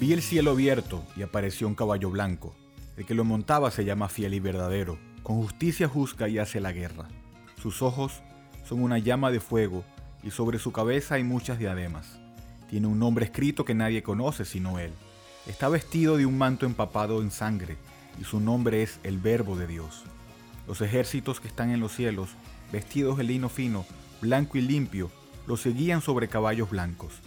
[0.00, 2.54] Vi el cielo abierto y apareció un caballo blanco.
[2.96, 4.98] El que lo montaba se llama fiel y verdadero.
[5.22, 7.06] Con justicia juzga y hace la guerra.
[7.60, 8.22] Sus ojos
[8.64, 9.84] son una llama de fuego
[10.22, 12.18] y sobre su cabeza hay muchas diademas.
[12.70, 14.90] Tiene un nombre escrito que nadie conoce sino él.
[15.46, 17.76] Está vestido de un manto empapado en sangre
[18.18, 20.04] y su nombre es el Verbo de Dios.
[20.66, 22.30] Los ejércitos que están en los cielos,
[22.72, 23.84] vestidos de lino fino,
[24.22, 25.10] blanco y limpio,
[25.46, 27.20] lo seguían sobre caballos blancos.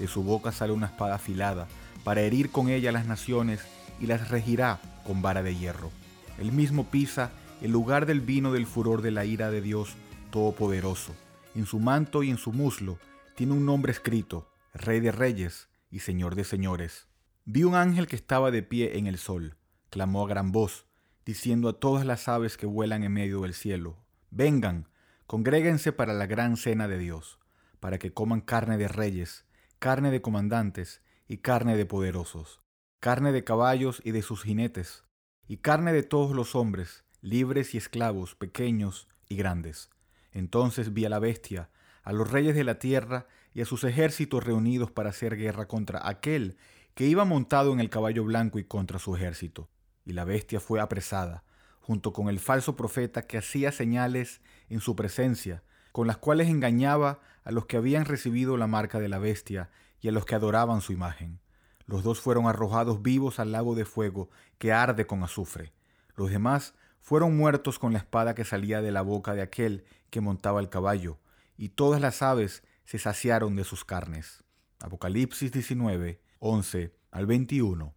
[0.00, 1.68] De su boca sale una espada afilada
[2.04, 3.60] para herir con ella las naciones
[4.00, 5.90] y las regirá con vara de hierro.
[6.38, 9.94] Él mismo pisa el lugar del vino del furor de la ira de Dios
[10.30, 11.14] Todopoderoso.
[11.54, 12.98] En su manto y en su muslo
[13.34, 17.06] tiene un nombre escrito, Rey de Reyes y Señor de Señores.
[17.44, 19.56] Vi un ángel que estaba de pie en el sol,
[19.90, 20.86] clamó a gran voz,
[21.26, 23.98] diciendo a todas las aves que vuelan en medio del cielo,
[24.30, 24.88] vengan,
[25.26, 27.38] congréguense para la gran cena de Dios,
[27.80, 29.44] para que coman carne de reyes,
[29.80, 32.60] carne de comandantes y carne de poderosos,
[33.00, 35.04] carne de caballos y de sus jinetes,
[35.48, 39.88] y carne de todos los hombres, libres y esclavos, pequeños y grandes.
[40.32, 41.70] Entonces vi a la bestia,
[42.02, 46.06] a los reyes de la tierra y a sus ejércitos reunidos para hacer guerra contra
[46.06, 46.58] aquel
[46.92, 49.70] que iba montado en el caballo blanco y contra su ejército.
[50.04, 51.42] Y la bestia fue apresada,
[51.80, 57.20] junto con el falso profeta que hacía señales en su presencia, con las cuales engañaba
[57.44, 60.80] a los que habían recibido la marca de la bestia y a los que adoraban
[60.80, 61.40] su imagen.
[61.86, 65.72] Los dos fueron arrojados vivos al lago de fuego que arde con azufre.
[66.14, 70.20] Los demás fueron muertos con la espada que salía de la boca de aquel que
[70.20, 71.18] montaba el caballo,
[71.56, 74.44] y todas las aves se saciaron de sus carnes.
[74.80, 77.94] Apocalipsis 19, 11 al 21.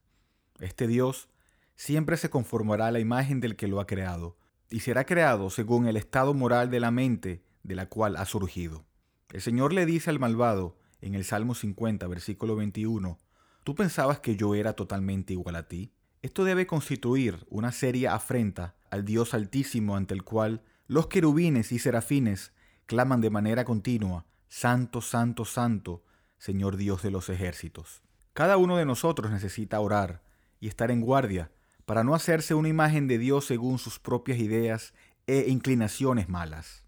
[0.59, 1.30] Este Dios
[1.76, 4.38] siempre se conformará a la imagen del que lo ha creado,
[4.70, 8.86] y será creado según el estado moral de la mente de la cual ha surgido.
[9.31, 13.20] El Señor le dice al malvado en el Salmo 50, versículo 21,
[13.64, 15.92] ¿tú pensabas que yo era totalmente igual a ti?
[16.22, 21.80] Esto debe constituir una seria afrenta al Dios altísimo ante el cual los querubines y
[21.80, 22.54] serafines
[22.86, 26.04] claman de manera continua, Santo, Santo, Santo,
[26.38, 28.02] Señor Dios de los ejércitos.
[28.34, 30.22] Cada uno de nosotros necesita orar
[30.60, 31.52] y estar en guardia
[31.86, 34.94] para no hacerse una imagen de Dios según sus propias ideas
[35.28, 36.84] e inclinaciones malas.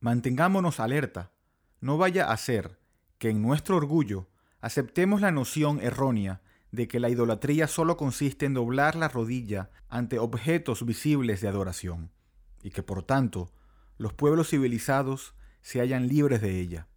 [0.00, 1.32] Mantengámonos alerta.
[1.80, 2.78] No vaya a ser
[3.18, 4.28] que en nuestro orgullo
[4.60, 10.18] aceptemos la noción errónea de que la idolatría solo consiste en doblar la rodilla ante
[10.18, 12.10] objetos visibles de adoración,
[12.62, 13.50] y que por tanto
[13.96, 15.34] los pueblos civilizados
[15.68, 16.88] se hallan libres de ella.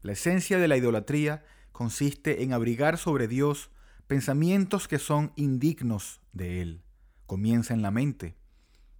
[0.00, 3.72] La esencia de la idolatría consiste en abrigar sobre Dios
[4.06, 6.84] pensamientos que son indignos de Él
[7.26, 8.36] comienza en la mente.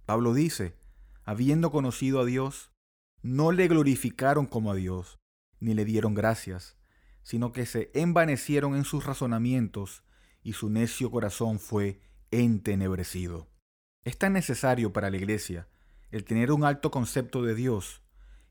[0.05, 0.75] Pablo dice,
[1.23, 2.71] habiendo conocido a Dios,
[3.21, 5.19] no le glorificaron como a Dios,
[5.61, 6.75] ni le dieron gracias,
[7.21, 10.03] sino que se envanecieron en sus razonamientos
[10.41, 12.01] y su necio corazón fue
[12.31, 13.47] entenebrecido.
[14.03, 15.69] Es tan necesario para la iglesia
[16.11, 18.02] el tener un alto concepto de Dios,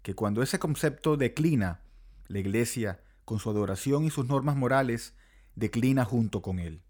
[0.02, 1.80] que cuando ese concepto declina,
[2.26, 5.14] la iglesia, con su adoración y sus normas morales,
[5.54, 6.82] declina junto con él.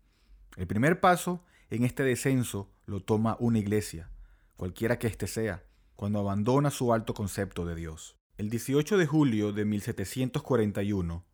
[0.56, 4.10] El primer paso en este descenso lo toma una iglesia,
[4.56, 5.64] cualquiera que éste sea,
[5.96, 8.16] cuando abandona su alto concepto de Dios.
[8.38, 11.24] El 18 de julio de 1741,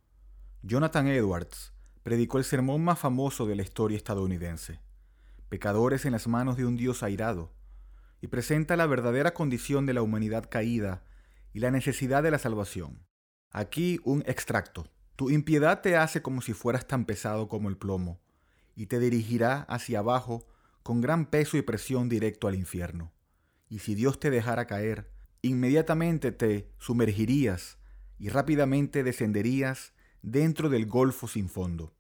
[0.63, 4.81] Jonathan Edwards predicó el sermón más famoso de la historia estadounidense,
[5.49, 7.53] Pecadores en las manos de un Dios airado,
[8.21, 11.05] y presenta la verdadera condición de la humanidad caída
[11.59, 13.05] y la necesidad de la salvación.
[13.51, 14.87] Aquí un extracto.
[15.17, 18.21] Tu impiedad te hace como si fueras tan pesado como el plomo,
[18.77, 20.47] y te dirigirá hacia abajo
[20.85, 23.13] con gran peso y presión directo al infierno.
[23.69, 25.11] Y si Dios te dejara caer,
[25.43, 27.79] inmediatamente te sumergirías
[28.21, 31.93] y rápidamente descenderías dentro del golfo sin fondo.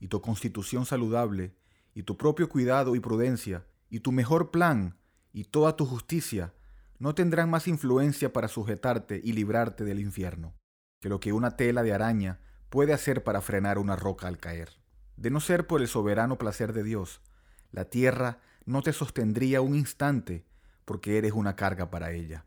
[0.00, 1.54] Y tu constitución saludable,
[1.94, 4.98] y tu propio cuidado y prudencia, y tu mejor plan,
[5.32, 6.54] y toda tu justicia,
[6.98, 10.54] no tendrán más influencia para sujetarte y librarte del infierno,
[11.00, 14.70] que lo que una tela de araña puede hacer para frenar una roca al caer.
[15.16, 17.22] De no ser por el soberano placer de Dios,
[17.70, 20.44] la tierra no te sostendría un instante
[20.84, 22.46] porque eres una carga para ella.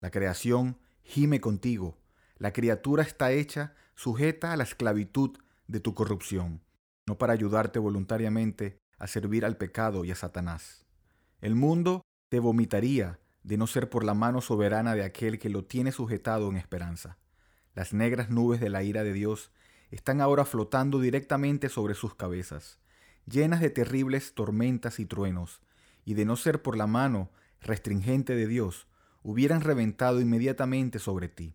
[0.00, 1.98] La creación gime contigo.
[2.38, 6.62] La criatura está hecha sujeta a la esclavitud de tu corrupción,
[7.06, 10.86] no para ayudarte voluntariamente a servir al pecado y a Satanás.
[11.40, 15.64] El mundo te vomitaría de no ser por la mano soberana de aquel que lo
[15.64, 17.16] tiene sujetado en esperanza.
[17.76, 19.52] Las negras nubes de la ira de Dios
[19.92, 22.80] están ahora flotando directamente sobre sus cabezas,
[23.24, 25.62] llenas de terribles tormentas y truenos,
[26.04, 28.88] y de no ser por la mano restringente de Dios,
[29.22, 31.54] hubieran reventado inmediatamente sobre ti.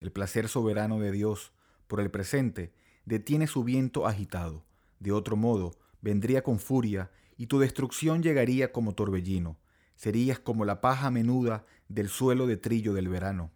[0.00, 1.52] El placer soberano de Dios,
[1.88, 2.72] por el presente,
[3.04, 4.64] detiene su viento agitado.
[5.00, 5.72] De otro modo,
[6.02, 9.58] vendría con furia y tu destrucción llegaría como torbellino.
[9.96, 13.50] Serías como la paja menuda del suelo de trillo del verano.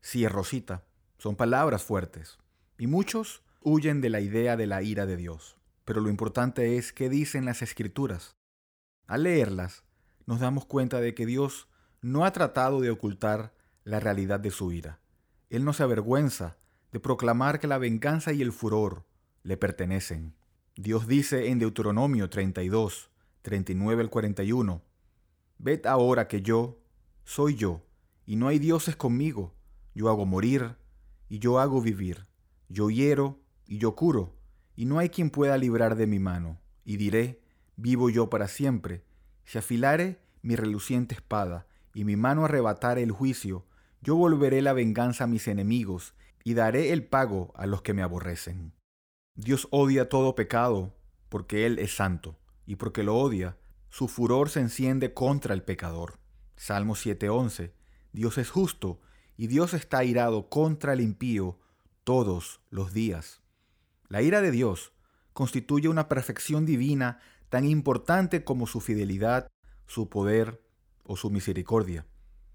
[0.00, 0.84] Sí, Rosita,
[1.18, 2.38] son palabras fuertes.
[2.78, 5.56] Y muchos huyen de la idea de la ira de Dios.
[5.84, 8.36] Pero lo importante es qué dicen las escrituras.
[9.06, 9.84] Al leerlas,
[10.26, 11.68] nos damos cuenta de que Dios
[12.00, 13.54] no ha tratado de ocultar
[13.84, 15.00] la realidad de su ira.
[15.50, 16.56] Él no se avergüenza
[16.92, 19.04] de proclamar que la venganza y el furor
[19.42, 20.34] le pertenecen.
[20.76, 23.10] Dios dice en Deuteronomio 32,
[23.42, 24.82] 39 al 41,
[25.58, 26.80] Ved ahora que yo
[27.24, 27.82] soy yo,
[28.26, 29.54] y no hay dioses conmigo.
[29.94, 30.76] Yo hago morir,
[31.28, 32.26] y yo hago vivir.
[32.68, 34.34] Yo hiero, y yo curo,
[34.76, 36.60] y no hay quien pueda librar de mi mano.
[36.84, 37.40] Y diré,
[37.76, 39.04] vivo yo para siempre.
[39.44, 43.64] Si afilare mi reluciente espada, y mi mano arrebatare el juicio,
[44.02, 48.02] yo volveré la venganza a mis enemigos, y daré el pago a los que me
[48.02, 48.72] aborrecen.
[49.34, 50.94] Dios odia todo pecado,
[51.28, 52.36] porque Él es santo,
[52.66, 53.56] y porque lo odia,
[53.94, 56.18] su furor se enciende contra el pecador.
[56.56, 57.74] Salmo 7:11.
[58.12, 59.00] Dios es justo,
[59.36, 61.60] y Dios está airado contra el impío
[62.02, 63.40] todos los días.
[64.08, 64.92] La ira de Dios
[65.32, 67.20] constituye una perfección divina
[67.50, 69.46] tan importante como su fidelidad,
[69.86, 70.60] su poder
[71.04, 72.04] o su misericordia.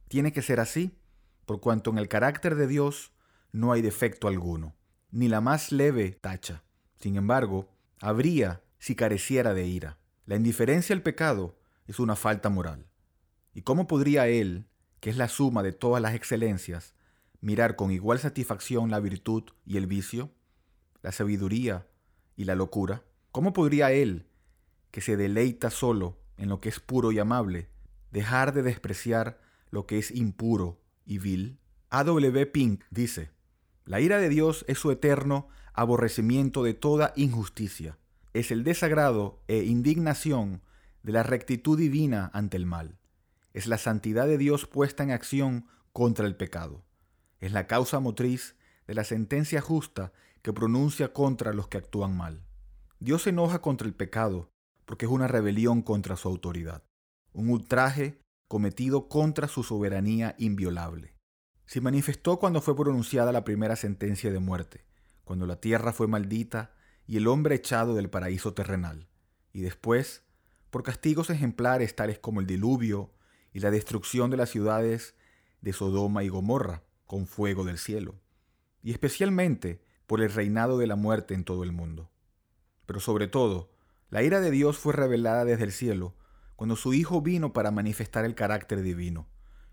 [0.10, 1.00] Tiene que ser así,
[1.46, 3.14] por cuanto en el carácter de Dios
[3.54, 4.76] no hay defecto alguno,
[5.10, 6.66] ni la más leve tacha.
[7.00, 7.70] Sin embargo,
[8.02, 10.00] habría si careciera de ira.
[10.30, 12.86] La indiferencia al pecado es una falta moral.
[13.56, 14.68] ¿Y cómo podría Él,
[15.00, 16.94] que es la suma de todas las excelencias,
[17.42, 20.30] mirar con igual satisfacción la virtud y el vicio,
[21.02, 21.88] la sabiduría
[22.36, 23.04] y la locura?
[23.32, 24.28] ¿Cómo podría Él,
[24.92, 27.68] que se deleita solo en lo que es puro y amable,
[28.12, 29.42] dejar de despreciar
[29.72, 31.58] lo que es impuro y vil?
[31.90, 32.46] A.W.
[32.46, 33.32] Pink dice,
[33.84, 37.98] la ira de Dios es su eterno aborrecimiento de toda injusticia.
[38.34, 40.62] Es el desagrado e indignación
[41.02, 43.00] de la rectitud divina ante el mal.
[43.54, 46.86] Es la santidad de Dios puesta en acción contra el pecado.
[47.40, 48.56] Es la causa motriz
[48.86, 52.44] de la sentencia justa que pronuncia contra los que actúan mal.
[53.00, 54.52] Dios se enoja contra el pecado
[54.86, 56.84] porque es una rebelión contra su autoridad,
[57.34, 61.14] un ultraje cometido contra su soberanía inviolable.
[61.66, 64.86] Se manifestó cuando fue pronunciada la primera sentencia de muerte,
[65.24, 66.74] cuando la tierra fue maldita
[67.10, 69.08] y el hombre echado del paraíso terrenal,
[69.52, 70.22] y después
[70.70, 73.12] por castigos ejemplares tales como el diluvio
[73.52, 75.16] y la destrucción de las ciudades
[75.60, 78.20] de Sodoma y Gomorra con fuego del cielo,
[78.84, 82.12] y especialmente por el reinado de la muerte en todo el mundo.
[82.86, 83.72] Pero sobre todo,
[84.12, 86.16] la ira de Dios fue revelada desde el cielo
[86.56, 89.28] cuando su Hijo vino para manifestar el carácter divino,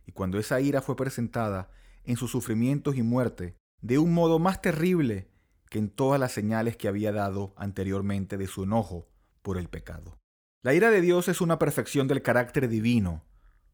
[0.06, 1.68] y cuando esa ira fue presentada
[2.02, 5.28] en sus sufrimientos y muerte de un modo más terrible
[5.70, 9.08] que en todas las señales que había dado anteriormente de su enojo
[9.42, 10.18] por el pecado.
[10.62, 13.24] La ira de Dios es una perfección del carácter divino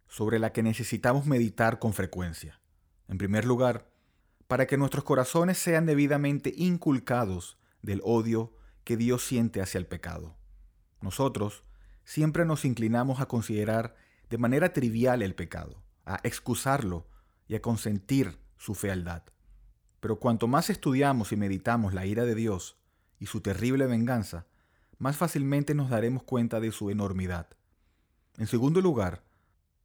[0.09, 2.61] sobre la que necesitamos meditar con frecuencia.
[3.09, 3.91] En primer lugar,
[4.47, 8.53] para que nuestros corazones sean debidamente inculcados del odio
[8.85, 10.37] que Dios siente hacia el pecado.
[11.01, 11.65] Nosotros
[12.05, 13.95] siempre nos inclinamos a considerar
[14.29, 17.07] de manera trivial el pecado, a excusarlo
[17.49, 19.23] y a consentir su fealdad.
[20.03, 22.77] Pero cuanto más estudiamos y meditamos la ira de Dios
[23.21, 24.47] y su terrible venganza,
[24.99, 27.47] más fácilmente nos daremos cuenta de su enormidad.
[28.37, 29.23] En segundo lugar,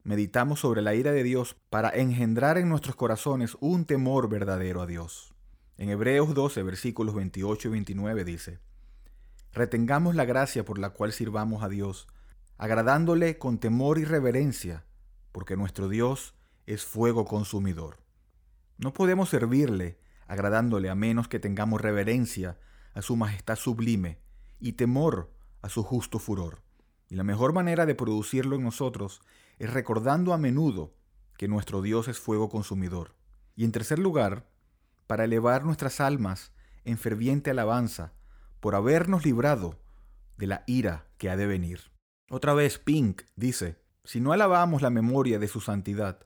[0.03, 4.87] meditamos sobre la ira de Dios para engendrar en nuestros corazones un temor verdadero a
[4.87, 5.35] Dios.
[5.77, 8.59] En Hebreos 12, versículos 28 y 29 dice,
[9.53, 12.07] Retengamos la gracia por la cual sirvamos a Dios,
[12.57, 14.83] agradándole con temor y reverencia,
[15.31, 16.33] porque nuestro Dios
[16.65, 17.97] es fuego consumidor.
[18.79, 22.57] No podemos servirle agradándole a menos que tengamos reverencia
[22.93, 24.19] a su majestad sublime
[24.59, 25.31] y temor
[25.61, 26.61] a su justo furor.
[27.09, 29.21] Y la mejor manera de producirlo en nosotros
[29.59, 30.93] es recordando a menudo
[31.37, 33.15] que nuestro Dios es fuego consumidor.
[33.55, 34.49] Y en tercer lugar,
[35.07, 36.51] para elevar nuestras almas
[36.83, 38.13] en ferviente alabanza
[38.59, 39.79] por habernos librado
[40.37, 41.91] de la ira que ha de venir.
[42.29, 46.25] Otra vez Pink dice, si no alabamos la memoria de su santidad,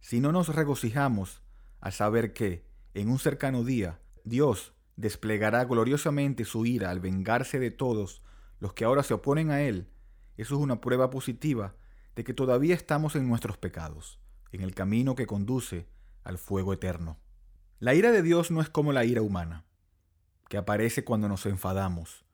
[0.00, 1.42] si no nos regocijamos
[1.80, 7.70] al saber que, en un cercano día, Dios desplegará gloriosamente su ira al vengarse de
[7.70, 8.22] todos
[8.58, 9.88] los que ahora se oponen a Él,
[10.40, 11.74] eso es una prueba positiva
[12.16, 14.18] de que todavía estamos en nuestros pecados,
[14.52, 15.86] en el camino que conduce
[16.24, 17.18] al fuego eterno.
[17.78, 19.66] La ira de Dios no es como la ira humana,
[20.48, 22.24] que aparece cuando nos enfadamos.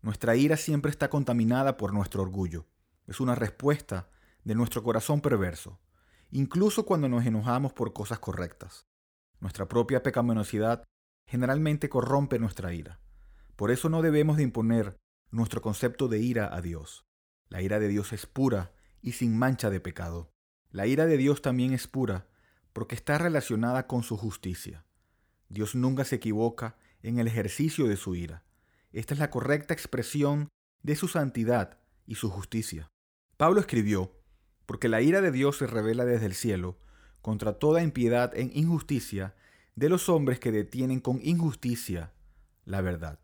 [0.00, 2.66] Nuestra ira siempre está contaminada por nuestro orgullo.
[3.06, 4.08] Es una respuesta
[4.44, 5.78] de nuestro corazón perverso,
[6.30, 8.86] incluso cuando nos enojamos por cosas correctas.
[9.40, 10.84] Nuestra propia pecaminosidad
[11.26, 13.00] generalmente corrompe nuestra ira.
[13.56, 14.96] Por eso no debemos de imponer
[15.30, 17.04] nuestro concepto de ira a Dios.
[17.48, 20.30] La ira de Dios es pura y sin mancha de pecado.
[20.70, 22.26] La ira de Dios también es pura
[22.72, 24.84] porque está relacionada con su justicia.
[25.48, 28.44] Dios nunca se equivoca en el ejercicio de su ira.
[28.92, 30.48] Esta es la correcta expresión
[30.82, 32.90] de su santidad y su justicia.
[33.36, 34.20] Pablo escribió,
[34.66, 36.78] porque la ira de Dios se revela desde el cielo
[37.24, 39.34] contra toda impiedad e injusticia
[39.76, 42.12] de los hombres que detienen con injusticia
[42.66, 43.18] la verdad.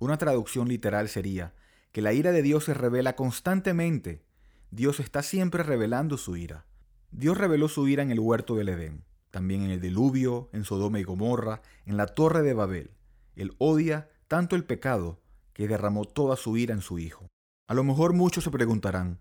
[0.00, 1.54] Una traducción literal sería
[1.92, 4.24] que la ira de Dios se revela constantemente.
[4.72, 6.66] Dios está siempre revelando su ira.
[7.12, 10.98] Dios reveló su ira en el huerto del Edén, también en el diluvio, en Sodoma
[10.98, 12.90] y Gomorra, en la torre de Babel.
[13.36, 15.20] Él odia tanto el pecado
[15.52, 17.28] que derramó toda su ira en su Hijo.
[17.68, 19.20] A lo mejor muchos se preguntarán,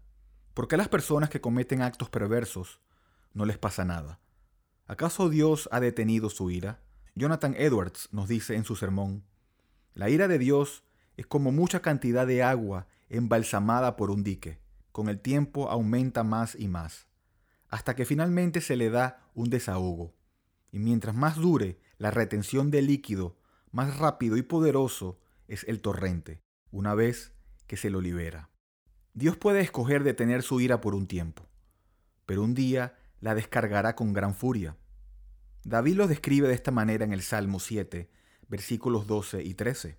[0.55, 2.79] ¿por qué las personas que cometen actos perversos
[3.33, 4.19] no les pasa nada?
[4.85, 6.81] ¿Acaso Dios ha detenido su ira?
[7.15, 9.23] Jonathan Edwards nos dice en su sermón,
[9.93, 10.83] la ira de Dios
[11.17, 14.59] es como mucha cantidad de agua embalsamada por un dique.
[14.91, 17.07] Con el tiempo aumenta más y más,
[17.69, 20.13] hasta que finalmente se le da un desahogo.
[20.71, 23.37] Y mientras más dure la retención de líquido,
[23.71, 27.33] más rápido y poderoso es el torrente, una vez
[27.67, 28.49] que se lo libera.
[29.13, 31.47] Dios puede escoger detener su ira por un tiempo,
[32.25, 34.75] pero un día la descargará con gran furia.
[35.63, 38.09] David lo describe de esta manera en el Salmo 7,
[38.49, 39.97] versículos 12 y 13.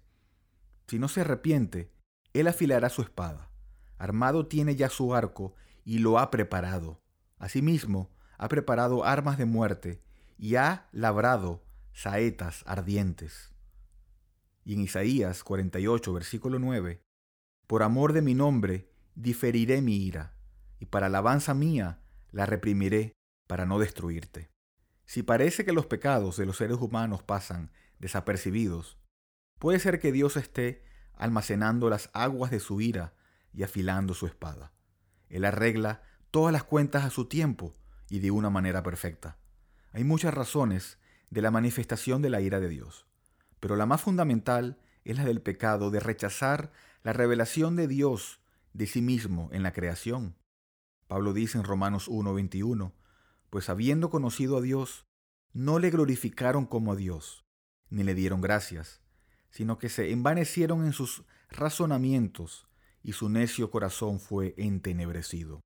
[0.89, 1.91] Si no se arrepiente,
[2.35, 3.49] él afilará su espada.
[3.97, 5.55] Armado tiene ya su arco
[5.87, 7.01] y lo ha preparado.
[7.39, 10.03] Asimismo, ha preparado armas de muerte
[10.37, 11.65] y ha labrado
[11.95, 13.55] saetas ardientes.
[14.67, 17.01] Y en Isaías 48, versículo 9,
[17.67, 20.35] Por amor de mi nombre, diferiré mi ira,
[20.79, 22.04] y para alabanza mía
[22.35, 23.13] la reprimiré
[23.47, 24.51] para no destruirte.
[25.07, 28.99] Si parece que los pecados de los seres humanos pasan desapercibidos,
[29.61, 33.15] puede ser que Dios esté almacenando las aguas de su ira
[33.53, 34.73] y afilando su espada.
[35.29, 37.77] Él arregla todas las cuentas a su tiempo
[38.11, 39.39] y de una manera perfecta.
[39.93, 40.99] Hay muchas razones
[41.31, 43.07] de la manifestación de la ira de Dios,
[43.61, 46.73] pero la más fundamental es la del pecado de rechazar
[47.05, 48.41] la revelación de Dios
[48.73, 50.35] de sí mismo en la creación.
[51.07, 52.93] Pablo dice en Romanos 1:21,
[53.51, 55.07] pues habiendo conocido a Dios,
[55.53, 57.45] no le glorificaron como a Dios,
[57.91, 59.01] ni le dieron gracias,
[59.51, 62.67] sino que se envanecieron en sus razonamientos,
[63.03, 65.61] y su necio corazón fue entenebrecido.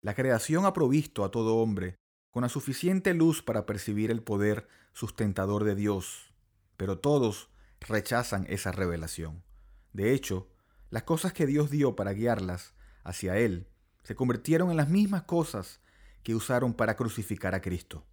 [0.00, 1.96] La creación ha provisto a todo hombre
[2.30, 6.34] con la suficiente luz para percibir el poder sustentador de Dios,
[6.76, 9.44] pero todos rechazan esa revelación.
[9.92, 10.48] De hecho,
[10.90, 13.68] las cosas que Dios dio para guiarlas hacia Él
[14.08, 15.82] se convirtieron en las mismas cosas
[16.22, 18.06] que usaron para crucificar a Cristo.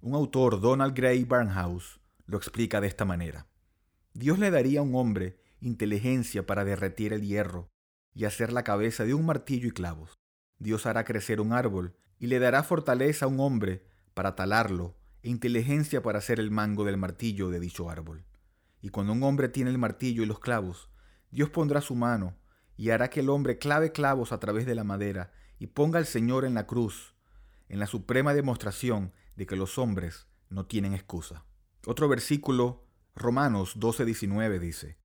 [0.00, 3.48] Un autor, Donald Gray Barnhouse, lo explica de esta manera.
[4.12, 7.68] Dios le daría a un hombre inteligencia para derretir el hierro
[8.14, 10.12] y hacer la cabeza de un martillo y clavos.
[10.60, 15.30] Dios hará crecer un árbol y le dará fortaleza a un hombre para talarlo e
[15.30, 18.24] inteligencia para hacer el mango del martillo de dicho árbol.
[18.80, 20.90] Y cuando un hombre tiene el martillo y los clavos,
[21.32, 22.36] Dios pondrá su mano
[22.76, 26.06] y hará que el hombre clave clavos a través de la madera y ponga al
[26.06, 27.14] Señor en la cruz,
[27.68, 31.44] en la suprema demostración de que los hombres no tienen excusa.
[31.86, 34.98] Otro versículo, Romanos 12:19 dice,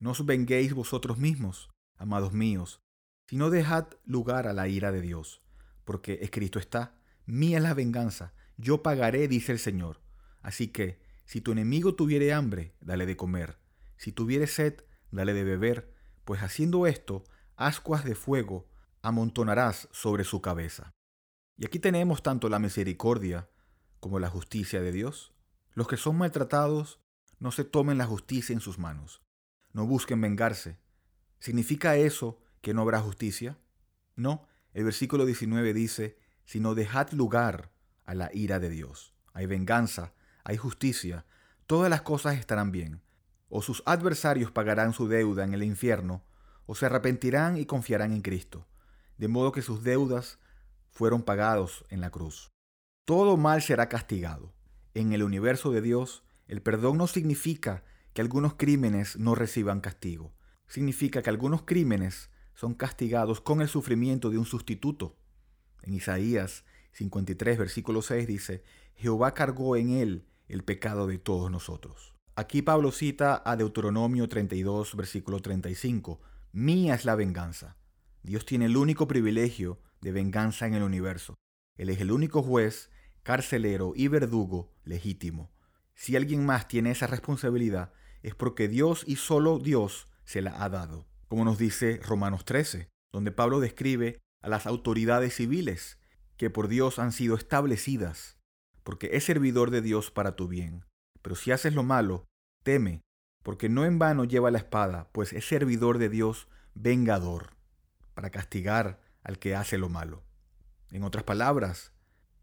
[0.00, 2.80] No os venguéis vosotros mismos, amados míos,
[3.26, 5.42] sino dejad lugar a la ira de Dios,
[5.84, 10.00] porque escrito está, mía es la venganza, yo pagaré, dice el Señor.
[10.42, 13.58] Así que, si tu enemigo tuviere hambre, dale de comer,
[13.96, 15.93] si tuviere sed, dale de beber,
[16.24, 17.24] pues haciendo esto,
[17.56, 18.68] ascuas de fuego
[19.02, 20.90] amontonarás sobre su cabeza.
[21.56, 23.48] Y aquí tenemos tanto la misericordia
[24.00, 25.34] como la justicia de Dios.
[25.72, 27.00] Los que son maltratados
[27.38, 29.22] no se tomen la justicia en sus manos,
[29.72, 30.78] no busquen vengarse.
[31.38, 33.58] ¿Significa eso que no habrá justicia?
[34.16, 37.72] No, el versículo 19 dice, sino dejad lugar
[38.04, 39.14] a la ira de Dios.
[39.32, 40.14] Hay venganza,
[40.44, 41.26] hay justicia,
[41.66, 43.02] todas las cosas estarán bien.
[43.48, 46.22] O sus adversarios pagarán su deuda en el infierno,
[46.66, 48.66] o se arrepentirán y confiarán en Cristo,
[49.18, 50.38] de modo que sus deudas
[50.90, 52.50] fueron pagados en la cruz.
[53.04, 54.52] Todo mal será castigado.
[54.94, 57.84] En el universo de Dios, el perdón no significa
[58.14, 60.32] que algunos crímenes no reciban castigo.
[60.68, 65.16] Significa que algunos crímenes son castigados con el sufrimiento de un sustituto.
[65.82, 68.62] En Isaías 53, versículo 6 dice,
[68.94, 72.13] Jehová cargó en él el pecado de todos nosotros.
[72.36, 77.76] Aquí Pablo cita a Deuteronomio 32, versículo 35, Mía es la venganza.
[78.24, 81.36] Dios tiene el único privilegio de venganza en el universo.
[81.76, 82.90] Él es el único juez,
[83.22, 85.52] carcelero y verdugo legítimo.
[85.94, 87.92] Si alguien más tiene esa responsabilidad,
[88.24, 91.06] es porque Dios y solo Dios se la ha dado.
[91.28, 96.00] Como nos dice Romanos 13, donde Pablo describe a las autoridades civiles
[96.36, 98.38] que por Dios han sido establecidas,
[98.82, 100.84] porque es servidor de Dios para tu bien.
[101.24, 102.26] Pero si haces lo malo,
[102.64, 103.00] teme,
[103.42, 107.56] porque no en vano lleva la espada, pues es servidor de Dios vengador,
[108.12, 110.22] para castigar al que hace lo malo.
[110.90, 111.92] En otras palabras,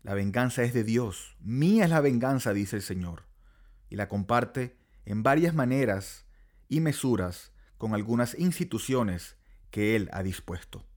[0.02, 1.38] la venganza es de Dios.
[1.42, 3.28] Mía es la venganza, dice el Señor.
[3.92, 6.26] Y la comparte en varias maneras
[6.68, 9.38] y mesuras con algunas instituciones
[9.70, 10.88] que Él ha dispuesto.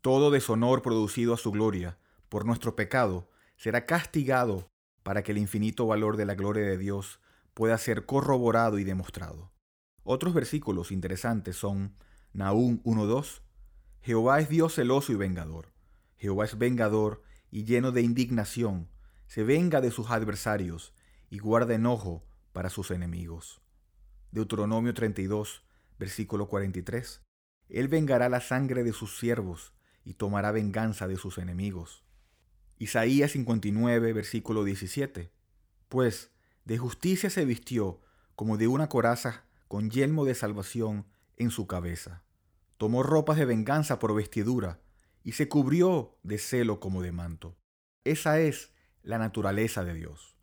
[0.00, 1.98] Todo deshonor producido a su gloria
[2.28, 4.71] por nuestro pecado será castigado
[5.02, 7.20] para que el infinito valor de la gloria de Dios
[7.54, 9.52] pueda ser corroborado y demostrado.
[10.04, 11.94] Otros versículos interesantes son
[12.32, 13.42] Nahum 1.2,
[14.00, 15.72] Jehová es Dios celoso y vengador.
[16.16, 18.88] Jehová es vengador y lleno de indignación,
[19.26, 20.92] se venga de sus adversarios
[21.30, 23.60] y guarda enojo para sus enemigos.
[24.32, 25.62] Deuteronomio 32,
[25.98, 27.22] versículo 43.
[27.68, 29.72] Él vengará la sangre de sus siervos
[30.04, 32.04] y tomará venganza de sus enemigos.
[32.82, 35.30] Isaías 59, versículo 17.
[35.88, 36.30] Pues
[36.64, 38.00] de justicia se vistió
[38.34, 42.22] como de una coraza con yelmo de salvación en su cabeza
[42.82, 44.80] tomó ropas de venganza por vestidura
[45.22, 47.56] y se cubrió de celo como de manto.
[48.02, 48.72] Esa es
[49.04, 50.34] la naturaleza de Dios.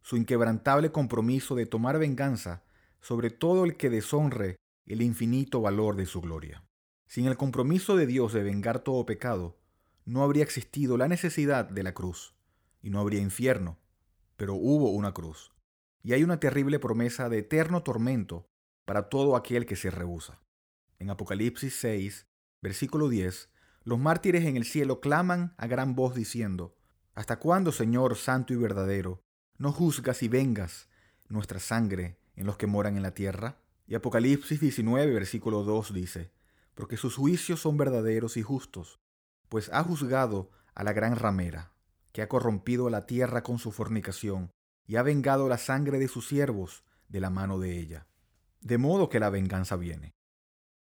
[0.00, 2.64] Su inquebrantable compromiso de tomar venganza
[3.02, 6.64] sobre todo el que deshonre el infinito valor de su gloria.
[7.06, 9.58] Sin el compromiso de Dios de vengar todo pecado,
[10.04, 12.34] no habría existido la necesidad de la cruz
[12.82, 13.78] y no habría infierno,
[14.36, 15.52] pero hubo una cruz.
[16.02, 18.46] Y hay una terrible promesa de eterno tormento
[18.84, 20.40] para todo aquel que se rehúsa.
[20.98, 22.26] En Apocalipsis 6,
[22.60, 23.48] versículo 10,
[23.84, 26.76] los mártires en el cielo claman a gran voz diciendo,
[27.14, 29.22] ¿Hasta cuándo, Señor Santo y verdadero,
[29.56, 30.88] no juzgas y vengas
[31.28, 33.60] nuestra sangre en los que moran en la tierra?
[33.86, 36.32] Y Apocalipsis 19, versículo 2 dice,
[36.74, 39.00] Porque sus juicios son verdaderos y justos,
[39.48, 41.72] pues ha juzgado a la gran ramera,
[42.12, 44.50] que ha corrompido la tierra con su fornicación,
[44.86, 48.06] y ha vengado la sangre de sus siervos de la mano de ella.
[48.60, 50.12] De modo que la venganza viene.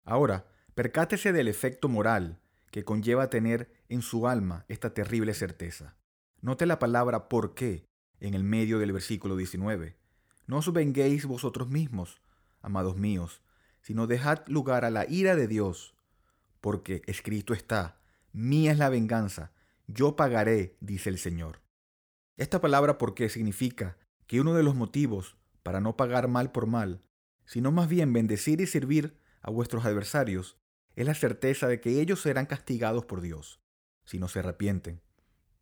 [0.04, 2.40] Ahora, percátese del efecto moral
[2.70, 5.96] que conlleva tener en su alma esta terrible certeza.
[6.40, 7.84] Note la palabra por qué
[8.20, 9.96] en el medio del versículo 19.
[10.46, 12.20] No os venguéis vosotros mismos,
[12.62, 13.42] amados míos,
[13.82, 15.94] sino dejad lugar a la ira de Dios,
[16.60, 18.00] porque escrito está,
[18.32, 19.52] mía es la venganza,
[19.86, 21.62] yo pagaré, dice el Señor.
[22.36, 26.66] Esta palabra por qué significa que uno de los motivos para no pagar mal por
[26.66, 27.02] mal,
[27.44, 30.58] sino más bien bendecir y servir a vuestros adversarios
[30.94, 33.60] es la certeza de que ellos serán castigados por Dios,
[34.04, 35.00] si no se arrepienten.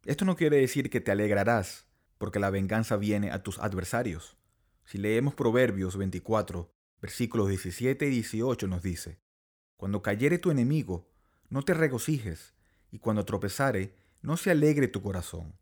[0.05, 1.87] Esto no quiere decir que te alegrarás
[2.19, 4.37] porque la venganza viene a tus adversarios.
[4.85, 9.21] Si leemos Proverbios 24, versículos 17 y 18 nos dice,
[9.77, 11.09] Cuando cayere tu enemigo,
[11.49, 12.56] no te regocijes,
[12.97, 15.55] y cuando tropezare, no se alegre tu corazón,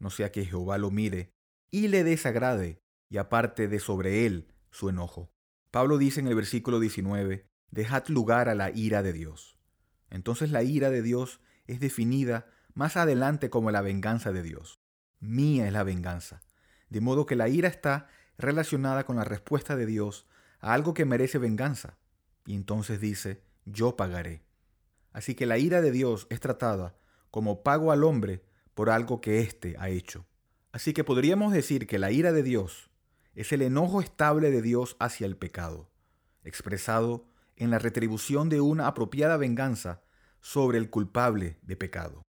[0.00, 1.30] no sea que Jehová lo mire
[1.70, 5.30] y le desagrade, y aparte de sobre él su enojo.
[5.70, 9.56] Pablo dice en el versículo 19, dejad lugar a la ira de Dios.
[10.10, 14.80] Entonces la ira de Dios es definida más adelante como la venganza de Dios.
[15.20, 16.42] Mía es la venganza.
[16.88, 20.26] De modo que la ira está relacionada con la respuesta de Dios
[20.58, 21.98] a algo que merece venganza.
[22.46, 24.42] Y entonces dice, yo pagaré.
[25.12, 26.96] Así que la ira de Dios es tratada
[27.30, 28.42] como pago al hombre
[28.74, 30.26] por algo que éste ha hecho.
[30.72, 32.90] Así que podríamos decir que la ira de Dios
[33.34, 35.90] es el enojo estable de Dios hacia el pecado,
[36.44, 40.02] expresado en la retribución de una apropiada venganza
[40.40, 42.22] sobre el culpable de pecado.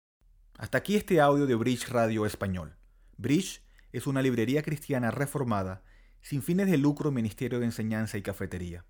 [0.57, 2.77] Hasta aquí este audio de Bridge Radio Español.
[3.17, 3.63] Bridge
[3.93, 5.83] es una librería cristiana reformada
[6.21, 8.85] sin fines de lucro, ministerio de enseñanza y cafetería.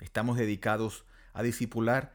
[0.00, 2.14] Estamos dedicados a discipular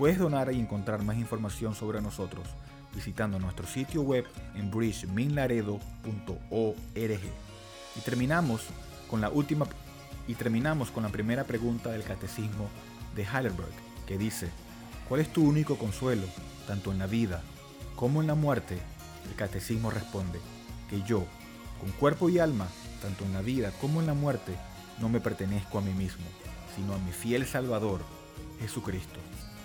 [0.00, 2.48] Puedes donar y encontrar más información sobre nosotros
[2.94, 5.82] visitando nuestro sitio web en bridgeminlaredo.org.
[6.94, 8.62] Y terminamos
[9.10, 9.66] con la última
[10.26, 12.70] y terminamos con la primera pregunta del catecismo
[13.14, 13.74] de Heidelberg,
[14.06, 14.48] que dice:
[15.06, 16.24] ¿Cuál es tu único consuelo,
[16.66, 17.42] tanto en la vida
[17.94, 18.78] como en la muerte?
[19.28, 20.40] El catecismo responde:
[20.88, 21.26] que yo,
[21.78, 22.68] con cuerpo y alma,
[23.02, 24.54] tanto en la vida como en la muerte,
[24.98, 26.24] no me pertenezco a mí mismo,
[26.74, 28.00] sino a mi fiel Salvador,
[28.60, 29.20] Jesucristo.